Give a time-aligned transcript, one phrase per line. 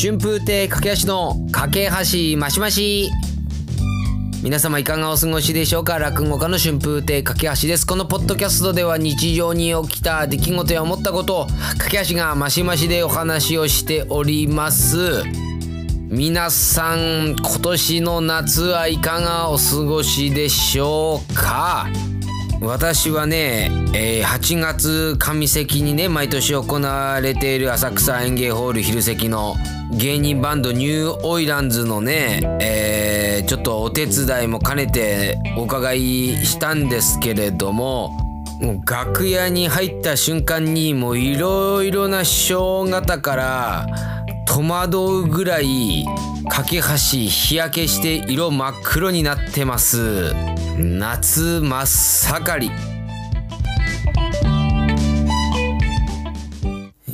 [0.00, 3.10] 春風亭駆け足の架け橋マシマシ
[4.44, 5.98] 皆様いかがお過ごしでしょうか？
[5.98, 7.84] 落語家の春風亭架け橋です。
[7.84, 11.46] このポッドキャストでは日常に起きた出来事や思ったことを
[11.78, 15.24] 架け橋がマシマシでお話をしております。
[16.08, 21.88] 皆さん今年の夏はいかがお過ごしでしょうか？
[22.60, 29.54] 私はね、えー、8月上関にね毎年行われている浅草園芸ホール昼席の
[29.92, 36.00] 芸人バンドニューオイランズのね、えー、ちょっとお手伝いも兼ねてお伺い
[36.44, 38.10] したんですけれども
[38.60, 43.86] もう楽屋に入った瞬間にもういろいろな師匠方から
[44.48, 46.06] 戸惑うぐらい
[46.48, 46.82] 架け橋
[47.28, 50.32] 日焼けして色真っ黒になってます
[50.78, 52.98] 夏真っ盛り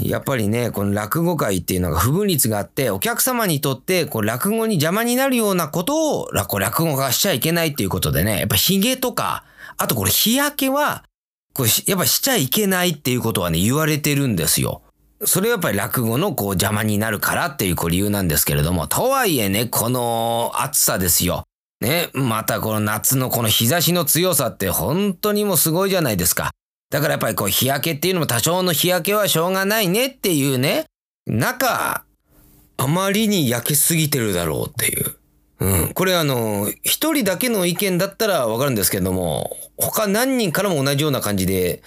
[0.09, 9.45] やっぱりね、この落語界っていうのが不分率があって、お客様にとってこう落語に邪魔になるようなことを落語がしちゃいけないっていうことでね、やっぱ髭とか、
[9.77, 11.05] あとこれ日焼けは、
[11.53, 14.83] これやっぱしちゃいけないっていうことはね、言われてるんですよ。
[15.23, 21.45] それはやっぱり落語のこう邪魔になるからっていうこう理由なんですけれども、とはいえね、この暑さですよ。
[21.81, 26.51] ね、またこの夏のこの日差しの強さって本当にもうすごいじゃないですか。
[26.91, 30.87] だからやっぱりこう日焼けっていうのも多少の日焼けはしょうがないねっていうね、
[31.27, 32.05] 中、
[32.77, 35.17] あまりに焼けすぎてるだろうっていう。
[35.61, 35.95] うん。
[35.95, 41.83] これあの、一人だけの意見だったらわかるんですけども、他何人からも同じような感じで、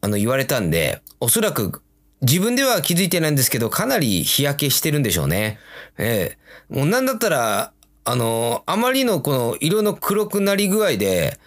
[0.00, 1.82] あの、言われたんで、おそらく
[2.22, 5.58] 自分では気づいてないんですけど、かなり日焼けしてるんでしょうね。
[5.98, 7.72] ええもうなんだったら、
[8.04, 11.38] あの、あまりのこの色の黒くなり具合で、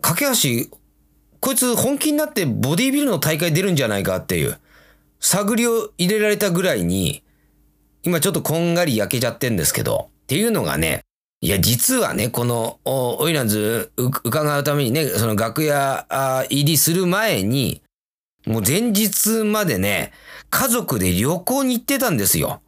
[0.00, 0.76] 架け橋
[1.40, 4.58] こいつ本気になってボディビルの大会出るんじゃないかっていう、
[5.20, 7.22] 探りを入れられたぐらいに、
[8.02, 11.00] 今ちょっとこんがり焼けちゃってんですけど、っていうのがね、
[11.40, 16.06] いや、実はね、この、オイランズ伺うためにね、その楽屋
[16.50, 17.82] 入りする前に、
[18.46, 20.12] もう前日までね、
[20.50, 22.60] 家族で旅行に行ってたんですよ。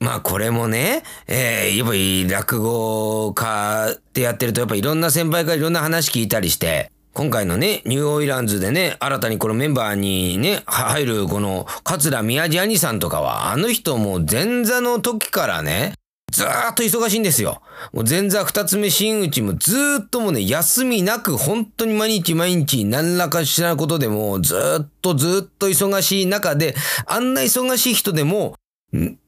[0.00, 15.92] まあこれもね、えー、やっぱり落語家ってやってるとやっぱいろんな先輩からいろんな話聞いたりして、今回のね、ニューオイランズでね、新たにこのメンバーにね、入るこの、桂宮治兄さんとかは、あの人も前座の時からね、
[16.32, 17.60] ずーっと忙しいんですよ。
[17.92, 26.74] もう前座二つ目真打ちもずーっともうね、休みなく本当に毎日毎日何らかしらことでもずーっとずーっと忙しい中で、
[27.06, 28.56] あんな忙しい人でも、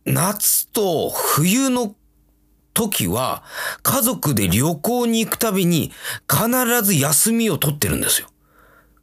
[0.06, 1.94] 夏と冬の
[2.72, 3.44] 時は、
[3.82, 5.93] 家族で旅行に行くたびに、
[6.28, 8.28] 必ず休みを取ってるんですよ。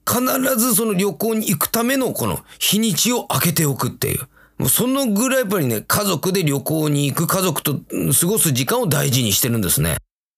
[0.07, 0.23] 必
[0.57, 4.28] ずその旅行に行くためのこの日にちを空けておくっていう。
[4.61, 7.79] もうそのぐらいやっぱりね、家族で旅行に行く家族と
[8.19, 9.95] 過ごす時間を大事にしてるんですね。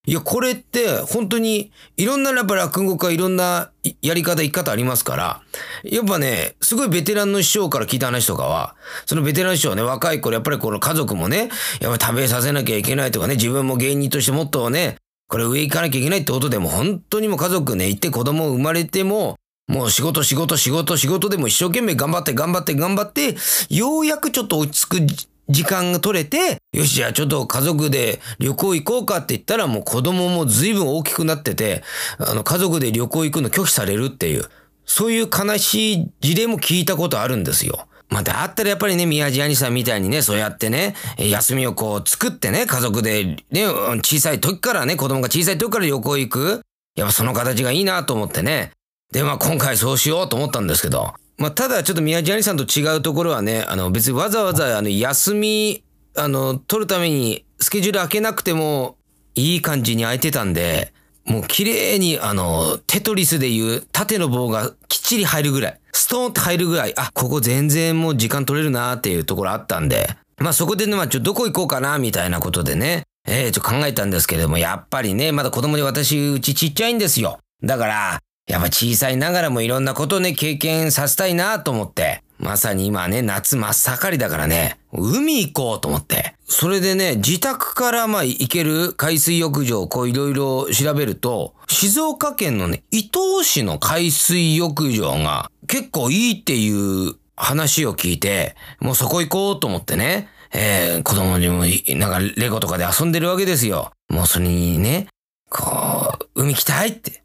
[0.07, 5.41] いや、これって本当にいろんなやっぱ落語家いろんなやり方、生き方ありますから、
[5.83, 11.49] やっぱね、すごいベテランの師匠から聞いた話とかは、そのベテラン師匠ね、若い頃やっぱりこの家族もね、
[11.81, 14.95] やっぱ食べさせなきゃいけないとかね、自分も芸人としてもっとね、
[15.27, 19.35] これ上行かなきゃいけないってことでも本当にも家族ね、行って子供生まれても、
[19.67, 23.35] もう仕事仕事仕事仕事でも一生懸命頑張って頑張って頑張って、
[23.69, 31.83] ようやくちょっと落ち着く時間が取れて、よし、じゃあちょっと家族で旅行行こうかって言ったらもう子供も随分大きくなってて、
[32.17, 34.45] あの家族で旅行行くの拒否されるっていう、
[34.85, 37.87] そういう悲しい事例も聞いたことあるんですよ。
[38.09, 43.65] まあ、だったらやっぱりね、宮地兄さんみたいにね、そうやってね、休みをこう作ってね、家族でね、
[44.03, 46.61] 小さい時からね、子供が小さい時から旅行行く。
[46.95, 48.71] やっぱその形がいいなと思ってね。
[49.13, 55.83] で、まあ今回そうしようと思ったんですけど、まあ、ただちょっと宮地兄さんと違うところはね、あの別にわざわざあの休み、
[56.15, 58.97] あの、取るためにスケジュール開けなくても
[59.35, 60.93] いい感じに空いてたんで、
[61.25, 70.09] もう綺麗にあの、テトリスでいう縦の棒がきっちり入るぐらい、ストーンって入るぐらい、あ、ここ全然もう時間取れるなっていうところあったんで、
[70.39, 77.39] まあそこでね、まあちょっとどこ行こうかなみたいなことでね、ええー、ちょっと考えたんですけれども、やっぱりね、まだ子供で私、うちちっちゃいんですよ。
[77.63, 82.23] だから、やっぱ小さいながらもいろんなことをね、経験させたいなと思って。
[82.39, 86.35] まさに今ね、夏真っ盛りだからね、海行こうと思って。
[86.45, 101.63] それでね、自宅からまあ行ける海水浴場をこういろいろ調べると、静岡県のね、伊東市の海水浴場が結構いいっていう話を聞いて、もうそこ行こうと思ってね、えー、子供にも
[101.97, 103.91] なんかレゴとかで遊んでるわけですよ。
[104.09, 105.07] もうそれにね、
[105.49, 107.22] こう、海行きたいって。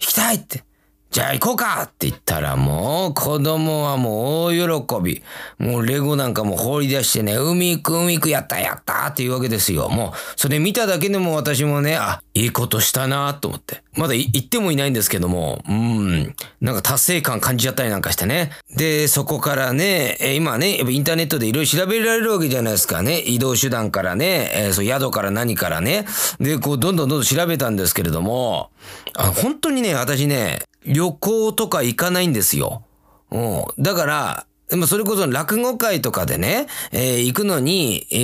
[0.00, 0.67] 弾きたいって。
[1.10, 5.22] じゃあ行こうかって言ったらもう子供はもう大喜び。
[5.58, 9.88] もうレゴなんかも放り出してね、海行く海行くやったやったっていうわけですよ。
[9.88, 13.82] もうそれ見ただけでも私もね、あ、いいことしたなと思って。
[13.96, 18.52] まだ行ってもいないんですけども、うん、なんか達成感感じちゃったりなんかしてね。
[18.76, 23.20] で、そこからね、今ね、やっぱインターネットでいろいろ調べられるわけじゃないですかね。
[23.20, 26.04] 移動手段からね、えー、そう宿から何からね。
[26.38, 28.70] で、こうどんどんどんどん調べたんですけれども、
[29.14, 32.84] あ本当にね、私ね、旅行とか行かないんですよ。
[33.30, 33.64] うん。
[33.78, 34.46] だから、
[34.76, 38.16] まあ、それこそ落語会とかでね、えー、行くのに、え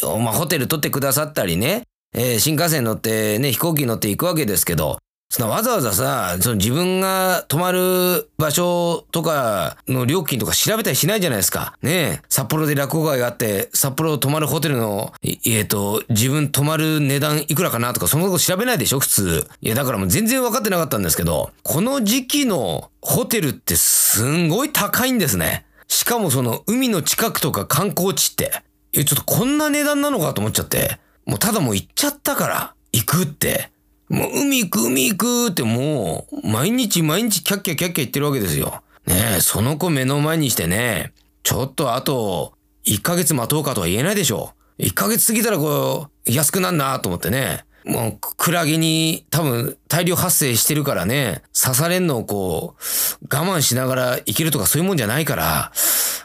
[0.00, 1.82] ー、まあ、ホテル取ってくださったりね、
[2.14, 4.98] えー、新幹線乗ってね、飛行機乗って行くわけですけど、
[5.32, 11.78] そのわざわざさ、その自分が泊まる場所とかの料金とか調べたりしないじゃないですか。
[11.82, 12.22] ねえ。
[12.28, 15.12] 札幌で落語会があって、札幌泊まるホテルの、
[15.46, 19.46] えっ、と、自分泊まる値段いくらかなとか、そのこと調べないでしょ普通。
[19.60, 25.64] いや、だからもう全然分かってなかったんですけど、この時期のホテルってすんごい高いんですね。
[25.86, 28.50] しかもその海の近くとか観光地って、
[28.90, 33.70] いや、ちょっとこんな値段なのかと思っちゃって、もうただもう行っちゃったから、行くって。
[34.10, 38.82] もう海行く海行くってもう、毎日毎日キャッキャキャッキャ言ってるわけですよ。
[39.06, 41.12] ねえ、その子目の前にしてね、
[41.44, 42.54] ちょっとあと、
[42.86, 44.52] 1ヶ月待とうかとは言えないでしょ。
[44.80, 47.64] 1ヶ月過ぎたらこう、安くなんなと思ってね。
[47.84, 55.72] もう、クラゲに多分大量発生してるからね、刺されんのをこう、我慢しながら生きるとかそういうもんじゃないから、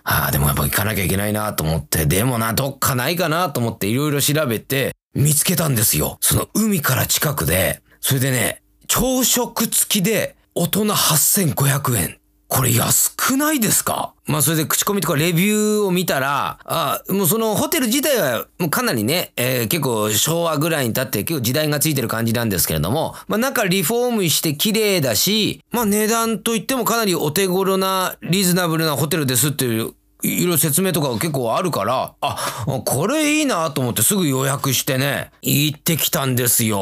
[0.03, 6.17] ああ、でもやっぱ行かなきゃいけないなと思って、でもな、どっかないかなと思っていろいろ調べて、見つけたんですよ。
[6.21, 12.19] その海から近くで、それでね、朝食付きで大人8500円。
[12.47, 14.13] これ安くないですか？
[14.27, 36.77] まあそれで口コミとかレビューを見たら、あもうそのホテル自体はもうかなりね、えー、結構昭和ぐらいに経って結構時代がついてる感じなんですけれども、まあ中リフォームして綺麗だし、まあ値段といってもかなりお手頃なリーズナブルなホテルですっていういろいろ説明とか結構あるから、あ、これいいなと思ってすぐ予約してね、行ってきたんですよ。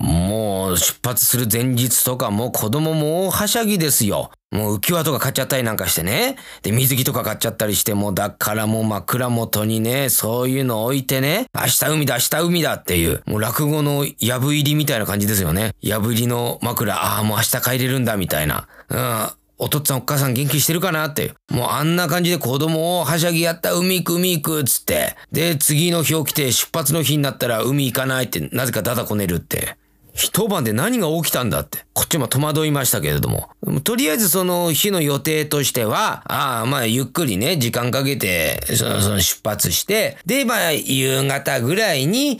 [0.00, 4.30] もう出発する前日とかも子供も大はしゃぎですよ。
[4.52, 6.36] もう浮き輪とか買っちゃったりなんかしてね。
[6.62, 15.72] で、水着とか買っちゃったりして、もうだからもう枕元にね、そういうの置いてね、明日海だ、明日海だっていう、もう落語のやぶ入りみたいな感じですよね。
[15.82, 18.68] やぶ入りの枕、ああ、もう明日帰れるんだみたいな。
[18.88, 19.28] うん。
[19.58, 21.32] お父っつぁんお母さん元気してるかなって。
[21.50, 25.16] もうあんな感じで子供をはしゃぎやった海行く海行くっつって。
[25.32, 29.76] で、次の日起きて出発の日になったら海行かないってなぜかダダこねるって。
[30.16, 31.84] 一晩で何が起きたんだって。
[31.92, 33.50] こっちも戸惑いましたけれども。
[33.84, 42.38] とりあえずその日の予定としては、ああ、まあゆっくりね、時間かけて、そのその出発して、で、まあ夕方ぐらいに、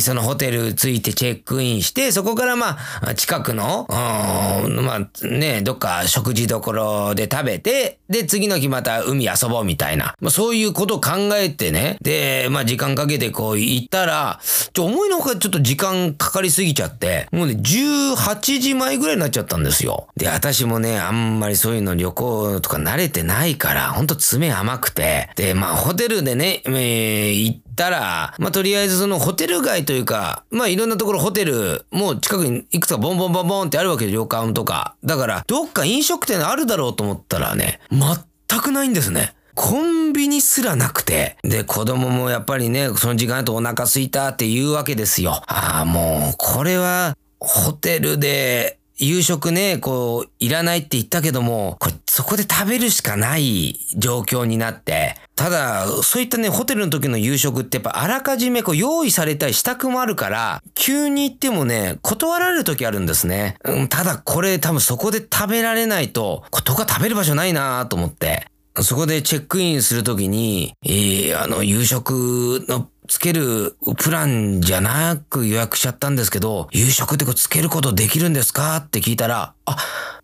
[0.00, 10.14] そのホテル着いてチェックインして、そこからまあ近くの、まあね、どっか食事どころで食べて、で、次の日また海遊ぼうみたいな。
[10.20, 14.40] まあそういうことを考えてね、で、まあ時間かけてこう行ったら、
[14.72, 16.99] ちょ、思いのほかちょっと時間かかりすぎちゃって、、
[17.32, 20.08] もうね、18時前ぐらいになっちゃったんですよ。
[20.16, 34.94] で、私もね、あんまりそういうの旅行とか慣れてないから、ほんと爪甘くて、で、まあ、ホテルでね、えー、行ったら、まあ、とりあえずそのホテル街というか、まあ、いろんなところホテル、もう近くにいくつかボンボンボンボンってあるわけで、旅館とか。
[35.02, 39.34] だから、どっか飲食店あるだろうと思ったらね、全くないんですね。
[39.62, 41.36] コンビニすらなくて。
[41.42, 45.42] で、子供もやっぱりね、その時間だとお腹空いたって言うわけですよ。
[45.46, 63.56] ああ、もう、これは、ホテルで、夕食ね、こう、いらないって言ったけども、これ、そこで食べるしかない状況になって、ただ、そういったね、ホテルの時の夕食ってやっぱあらかじめこう用意されたり支度もあるから、急に行ってもね、断られる時あるんですね。
[63.64, 68.46] うん、ただこれ多分そこで食べられないと、ここ食べる場所ないなと思って。
[68.76, 79.76] そこでチェックインするときに、えー、あの、夕食のつけるプランじゃなく予約しちゃったんですけど、夕食ってこうつけることできるんですかって聞いたら、あ、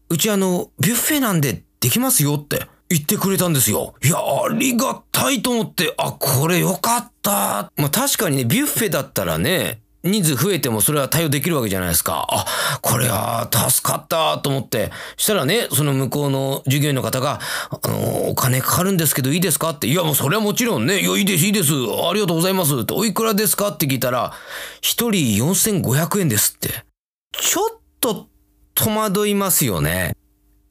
[0.09, 3.95] うちあの、ビュッフェなんでできますよって言ってくれたんですよ。
[4.05, 7.73] いや、ありがたいと思って、あ、これよかった。
[7.77, 12.27] まあ確かにね、ビュッフェだったらね、人数増えてもそれは対応できるわけじゃないですか。
[12.31, 12.47] あ、
[12.81, 14.91] これは助かったと思って。
[15.17, 19.87] したらね、その向こうの従業員の方が、あの、お金かかるんですけどいいですかって。
[19.87, 21.01] いや、もうそれはもちろんね。
[21.01, 21.73] いや、いいです、いいです。
[21.73, 22.75] ありがとうございます。
[22.81, 24.33] って、おいくらですかって聞いたら、
[24.81, 26.85] 一人4500円ですって。
[27.33, 28.27] ちょっと
[28.75, 30.17] 戸惑いますよね。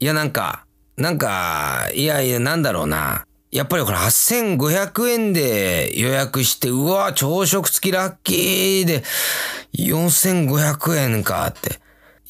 [0.00, 0.66] いや、なんか、
[0.96, 3.26] なんか、いやいや、なんだろうな。
[3.50, 9.02] やっぱりこれ8500円で予約して、うわ、朝食付きラッキーで
[9.78, 11.80] 4500円かって。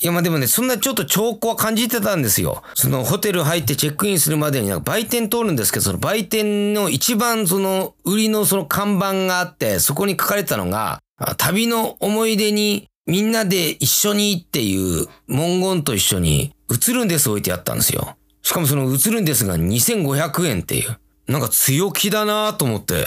[0.03, 2.63] いや、まあでもね、そんなちょっと兆候は感じてたんですよ。
[2.75, 11.01] そのホテル入ってチェックインするまでになんか売店通るんですけど、その売店の一番その売りのその看板があって、そこに書かれたのが、
[11.39, 18.17] 旅の思い出にみんなで一緒にっていう文言と一緒に映るんです置いてあったんですよ。
[18.43, 20.99] しかもその映るんですが2500円っていう。
[21.29, 23.05] なんか強気だなと思って。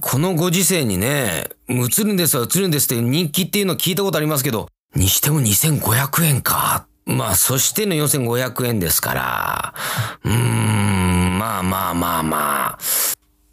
[0.00, 6.86] このご時世にね、映るんですは映るんですって人気っていうの聞いたことありますけど、にしても2500円か。
[7.06, 9.74] まあ、そしての4500円ですから。
[10.24, 12.78] うーん、まあまあまあまあ。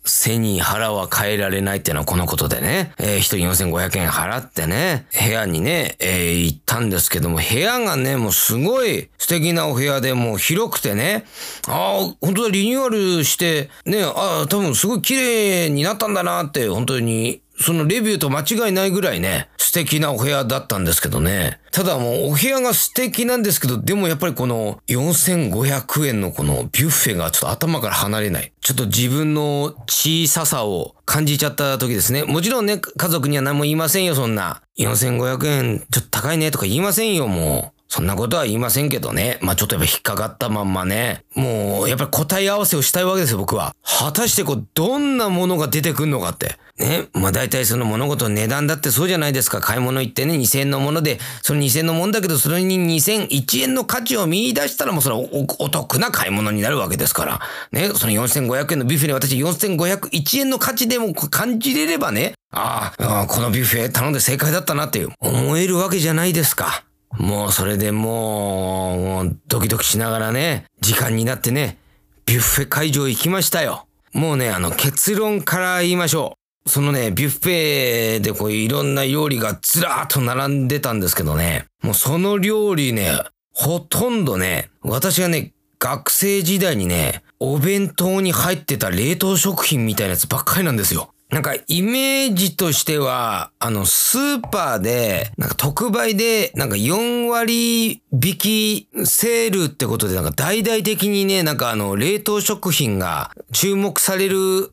[0.05, 11.25] 背に腹は変えられないっていうのはこのことでね、えー、一人4500円払ってね、部屋にね、えー、行ったんですけども、部屋がね、もうすごい素敵なお部屋でもう広くてね、
[11.67, 21.59] ああ、本当だ、リニューアルして、ね、ああ、多分すごい綺麗になったんだなって、本当にそのレビューと間違いないぐらいね、素敵なお部屋だったんですけどね。
[21.71, 28.53] ただもうお部屋が素敵なんですけど、でもやっぱりこの4500円のこのビュッフェがちょっと頭から離れない。
[28.61, 32.23] ちょっと自分の小ささを感じちゃった時ですね。
[32.23, 34.61] もちろんね、家族には何も言いませんよ、そんな。
[34.77, 37.82] 4500円ちょっと高いねとか言いませんよ、もう。
[37.95, 39.37] そんなことは言いませんけどね。
[39.39, 41.25] まあちょっとやっぱ引っかかったまんまね。
[41.35, 43.75] もう、やっぱり答え合わせをしたいわけですよ、僕は。
[43.83, 46.57] 果たしてこう、どんなものが出てくんのかって。
[46.79, 47.03] ね。
[47.13, 49.61] まあ大体その物事の値段だってそうじゃないですか。
[49.61, 57.41] 買い物行ってね、2000円のもので、その2000円のもんだけど、それに2001円の価値を見出したらもうそれおお得な買い物になるわけですから。
[57.71, 57.89] ね。
[57.89, 66.85] その4500円のビュッフェに私4501円の価値でも感じれればね、ああ、このビュッフェ頼んで正解だったなっていう思えるわけじゃないですか。
[67.17, 71.77] もうそれでもう、もうドキドキしながらね、時間になってね、
[72.25, 73.87] ビュッフェ会場行きましたよ。
[74.13, 76.69] もうね、あの結論から言いましょう。
[76.69, 83.11] そのね、ビュッフェでこういろんな料理がずらーっと並んでたんですけどね、もうその料理ね、
[83.53, 91.12] ほとんどね、私がね、学生時代にね、お弁当に入ってた冷凍食品みたいなやつばっかりなんですよ。
[91.33, 104.71] なんかイメージとしては、あの、スーパーで、なんか特売で、なんか4割引きセールってことで、なんか大々的にね、なんかあの、冷凍食品が注目される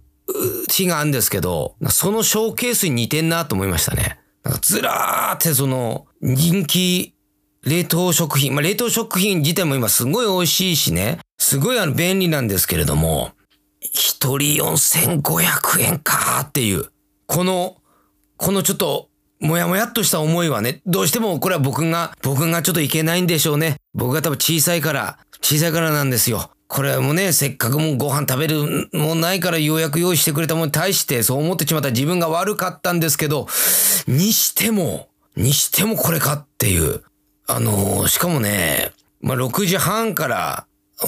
[0.70, 4.20] 日があるんですけど、そのショーケースに似てんなと思いましたね。
[4.42, 7.14] なんかずらーってその、人気
[7.64, 13.32] 冷凍食品、まあ、冷凍食品自体も今すごい美味しいしね、すごいあの便利なんですけれども、
[13.92, 16.86] 一人4500円かっていう、
[17.26, 17.76] この、
[18.36, 19.08] このちょっと、
[19.40, 23.76] もやもやっとした思いはね、どうしてもこれは僕が、僕がちょっといけないんでしょうね。
[23.94, 26.50] 僕が多分小さいから、小さいからなんですよ。
[26.68, 33.48] これもね、せっかくもうご飯食べるもないからようやく用意してくれたものに対してそう思ってしまった自分が悪かったんですけど、
[34.06, 37.02] にしても、にしてもこれかっていう。
[37.46, 40.66] あのー、しかもね、まあ、6時半から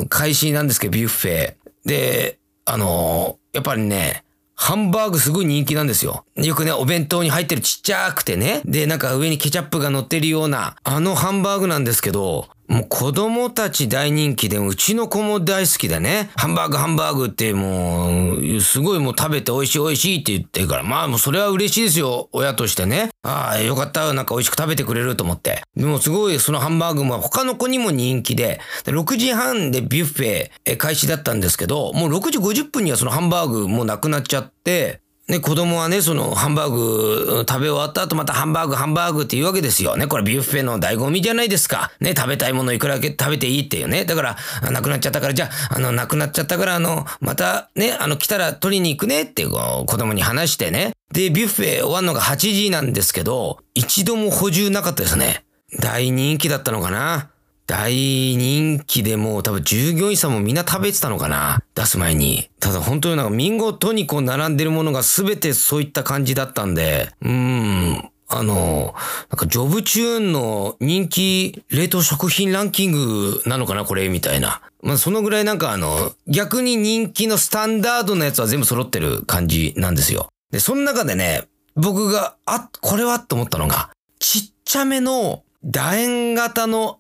[0.09, 1.55] 開始なんですけど、ビュッフェ。
[1.85, 6.25] で、あのー、やっぱりね、ハンバーグすごい人気なんですよ。
[6.37, 8.63] よくね、お弁当に入ってるちっちゃくてね。
[8.65, 16.31] で、なんか上にケチャップが乗ってるような、あのハンバーグなんですけど、もう子供たち大人気で、うちの子も大好きでね。
[16.37, 22.31] ハンバーグハンバーグってもう、すごいもう食べて美味しい美味しいって言ってるから、まあもうそれは嬉しいですよ。
[22.33, 23.11] 親としてね。
[23.25, 24.15] ああ、よかった。
[24.15, 25.63] なんか美味しく食べてくれると思って。
[25.77, 35.03] でもすごいそのハンバーグも他の子にも人気で、で6時半でビュッフェ開始だったんですけど、もう6時50分にはそのハンバーグもうなくなっちゃって、
[35.33, 40.07] ね、子供はね、そのハンバーグ食べ終わった後またハンバーグ、ハンバーグって言うわけですよね。
[40.07, 41.91] これビュッフェの醍醐味じゃないですか。
[42.01, 44.05] ね、食べたいものいくらけ食べていいっていうね。
[44.05, 44.37] だから、
[44.71, 50.93] なくなっちゃったから、じゃあ、あの、なくなっちゃったから、あの、またね、あの、来たら取りに行くねってこう子供に話してね。
[51.15, 55.47] で、ビュッフェ終わるのが8時なんですけど、一度も補充なかったですね。
[55.81, 57.32] 大人気だったのかな。
[57.73, 61.63] 大人気でもう多分従業員さんもみんな食べてたのかな？
[61.75, 62.51] 出す前に。
[62.61, 68.95] ただ本当になんか見事にこう並んでるものが全てそういった感じだったんで、うーん、あの、
[69.31, 73.87] なんかジョブチューンの人気冷凍食品ランキングなのかな？
[73.87, 74.61] これみたいな。
[74.83, 80.29] まあそのぐらいなんかあの、逆に人気のスタンダードのやつは全部揃ってる感じなんですよ。
[80.51, 83.89] で、その中でね、僕が、あ、これはと思ったのが、
[84.19, 86.99] ちっちゃめの楕円型の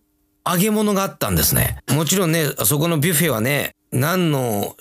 [0.48, 1.78] 揚げ物があったんですね。
[1.90, 4.74] もちろんね、そこのビュッフェはね、何の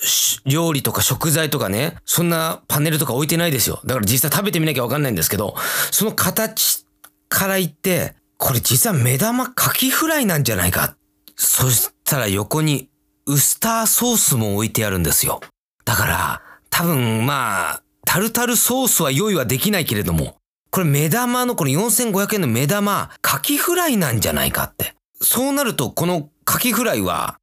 [0.45, 3.81] 料理とか食材とかね、そんなパネルとか置いてないですよ。
[3.85, 5.55] だから実際食べてみなきゃわかんないんですけど、
[5.91, 6.85] その形
[7.29, 10.95] から言って、これ実は目玉カキフライなんじゃないか。
[11.35, 12.89] そしたら横に
[13.25, 15.41] ウスターソースも置いてあるんですよ。
[15.85, 20.37] だから、多分まあ、タルタルソースは用意はできないけれども、
[20.71, 24.95] これ目玉のこの4500円の目玉、カキフライなんじゃないかって。
[25.21, 27.37] そうなるとこのカキフライは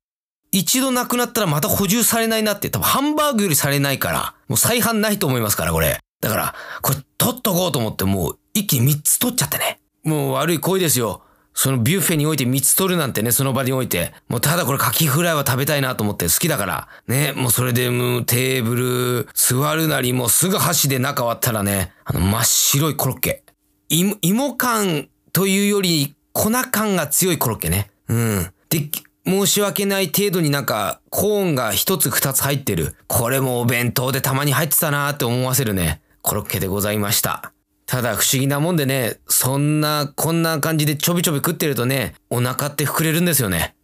[0.51, 5.99] 一度なくなったらまた補充されないなって多分ハンバーグよりされないからもう再販ないと思いますからこれ。
[6.21, 9.81] だからこれ取っとこうと思ってもう一気に3つ取っちゃってね。
[10.05, 11.23] もう悪い恋ですよ。
[11.55, 14.13] そのビュッフェにおいて3つ取るなんてね、その場において。
[14.29, 16.89] もうただこれカキフライは食べたいなと思って好きだから。
[17.09, 18.77] ね、もうそれでもうテーブ
[19.25, 23.43] ル座るなりもうすぐ箸で中割ったらね、あの真っ白いコロッケ。
[23.89, 27.91] 芋、芋感というより粉感が強いコロッケね。
[28.07, 28.47] うん。
[28.71, 28.89] で、
[29.27, 32.95] 申し訳ない程度になんかコーンが一つ二つ入ってる。
[33.09, 36.01] これもお弁当でたまに入ってたなーって思わせるね。
[36.23, 37.53] コロッケでございました。
[37.87, 43.75] ただ不思議なもんでね、そんな、こんな感じでちょびちょび食ってるとね、お腹って膨れるんですよね。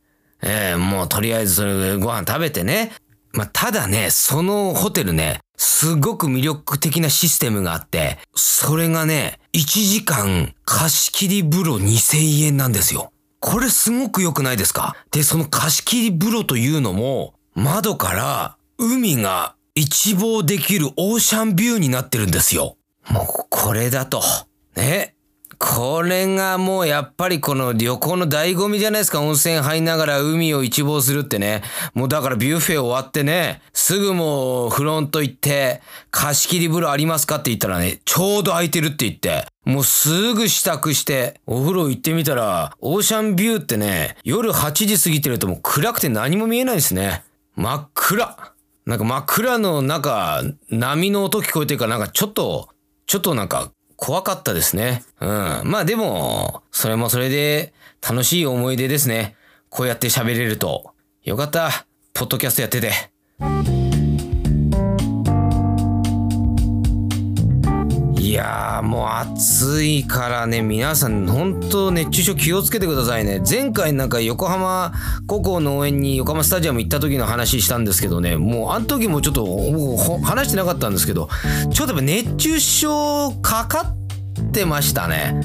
[0.43, 2.93] ええー、もうとりあえずそれご飯食べてね。
[3.33, 13.13] まあ、ただね、そのホテルね、すごく魅力的なシステムがあって、それがね、1時間貸し切り風呂2000円なんですよ。
[13.41, 14.97] これすごく良くないですか？
[15.11, 22.77] で、その貸し切り風呂というのも、窓から海が一望できるオーシャンビューになってるんですよ。
[23.09, 24.23] もうこれだと。
[24.77, 25.14] ね。
[25.67, 29.23] これがもうやっぱりこの旅行の醍醐味じゃないですか。
[29.23, 31.63] 温泉入りながら海を一望するってね。
[31.95, 35.81] もうだからビュッフェ終わってね、すぐもうフロント行って、
[36.11, 47.25] 貸し切り風呂ありますかって言ったらね、ちょうど空いてるって言って、もうすぐ支度して、お風呂行ってみたら、オーシャンビューってね、夜8時過ぎてるともう暗くて何も見えないですね。
[47.57, 48.53] 真っ暗。
[48.85, 52.69] なんか真っ暗の中、波の音聞こえてるからなんかちょっと
[53.07, 55.03] ちょっとなんか怖かったですね。
[55.21, 55.29] うん。
[55.65, 57.73] まあでも、それもそれで
[58.07, 59.37] 楽しい思い出ですね。
[59.69, 60.93] こうやって喋れると。
[61.23, 61.87] よかった。
[62.13, 63.74] ポッドキャストやってて。
[68.35, 73.41] やーもう暑いからね皆さん本当熱中症気をつけてくださいね。
[73.49, 74.93] 前回なんか横浜
[75.27, 81.29] 高校の応援に横浜スタジアム行った時の話したんですけどねもうあの時もちょっともう話してなかったんですけど
[81.73, 83.95] ちょっとやっぱ熱中症かか
[84.43, 85.41] ってましたね。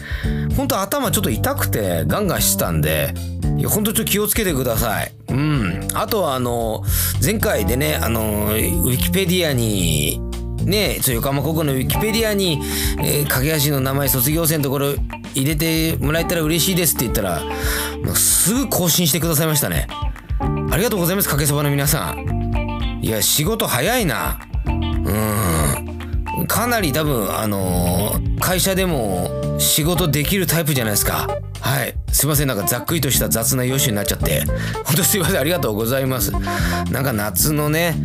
[0.57, 3.13] 本当頭ちょっと痛くてガンガンしてたんで
[3.57, 5.11] いや本当ちょっと気をつけてください。
[5.29, 5.87] うん。
[5.93, 6.83] あとはあの
[7.23, 10.21] 前回でねあのウィキペディアに
[10.69, 12.61] ね横浜高校のウィキペディアに、
[12.99, 14.93] えー、架橋の名前卒業生のところ
[15.35, 17.43] 入れてもらえたら嬉しいですって言ったら
[18.03, 19.87] もうすぐ更新してくださいましたね。
[20.71, 22.99] ありがとうございますかけそばの皆さん。
[23.01, 24.39] いや仕事早いな。
[24.67, 26.47] うん。
[26.47, 31.27] かなり多分あのー、会社でも仕事できるタイプじゃないですか。
[31.61, 31.93] はい。
[32.11, 34.43] すいませんなんかざっくりとした雑な予習になっちゃって。
[34.85, 36.31] 本当すいませんありがとうございます。
[36.31, 37.95] なんか夏のね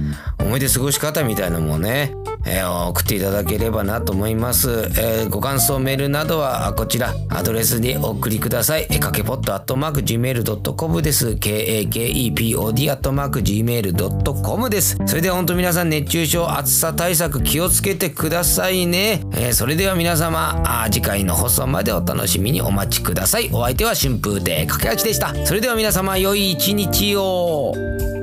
[0.40, 2.12] 思い出過ごし方みたいなのもね。
[2.46, 8.86] えー、送っていただければなと思います、えー、ご感想メールなどはこちらアドレスにお送りください。
[9.00, 11.30] かけぽっとアットマーク gmail.com です。
[11.30, 14.96] kakepod アットマーク gmail.com です。
[15.06, 23.50] それでは本当皆さん熱中症暑さ対策気をつけてくださいね、えー、それでは皆様あ次回の放送までお楽しみにお待ちください。
[23.52, 25.34] お相手は春風亭かけあちでした。
[25.46, 28.13] それでは皆様良い一日を。